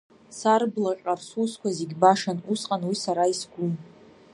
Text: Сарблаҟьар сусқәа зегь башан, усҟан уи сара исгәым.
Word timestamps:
Сарблаҟьар 0.37 1.19
сусқәа 1.27 1.69
зегь 1.77 1.95
башан, 2.01 2.37
усҟан 2.51 2.81
уи 2.89 2.95
сара 3.03 3.31
исгәым. 3.31 3.73